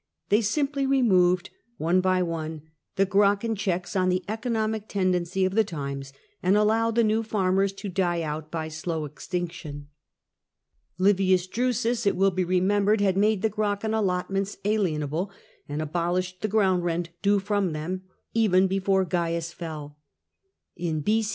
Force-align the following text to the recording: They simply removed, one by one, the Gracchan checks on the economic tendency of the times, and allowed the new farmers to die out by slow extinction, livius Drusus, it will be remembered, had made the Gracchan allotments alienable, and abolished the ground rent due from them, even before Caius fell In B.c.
They 0.29 0.41
simply 0.41 0.87
removed, 0.87 1.51
one 1.77 2.01
by 2.01 2.23
one, 2.23 2.63
the 2.95 3.05
Gracchan 3.05 3.55
checks 3.55 3.95
on 3.95 4.09
the 4.09 4.23
economic 4.27 4.87
tendency 4.87 5.45
of 5.45 5.53
the 5.53 5.63
times, 5.63 6.11
and 6.41 6.57
allowed 6.57 6.95
the 6.95 7.03
new 7.03 7.21
farmers 7.21 7.71
to 7.73 7.87
die 7.87 8.23
out 8.23 8.49
by 8.49 8.67
slow 8.67 9.05
extinction, 9.05 9.89
livius 10.97 11.45
Drusus, 11.45 12.07
it 12.07 12.15
will 12.15 12.31
be 12.31 12.43
remembered, 12.43 12.99
had 12.99 13.15
made 13.15 13.43
the 13.43 13.49
Gracchan 13.51 13.93
allotments 13.93 14.57
alienable, 14.65 15.29
and 15.69 15.83
abolished 15.83 16.41
the 16.41 16.47
ground 16.47 16.83
rent 16.83 17.09
due 17.21 17.37
from 17.37 17.73
them, 17.73 18.01
even 18.33 18.65
before 18.65 19.05
Caius 19.05 19.53
fell 19.53 19.99
In 20.75 21.01
B.c. 21.01 21.29